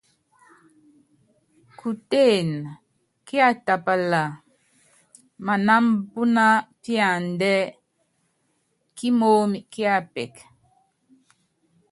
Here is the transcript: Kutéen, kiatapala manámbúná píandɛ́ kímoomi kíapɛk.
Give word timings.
Kutéen, 1.79 2.49
kiatapala 3.27 4.21
manámbúná 5.45 6.45
píandɛ́ 6.81 7.57
kímoomi 8.97 9.59
kíapɛk. 9.71 10.33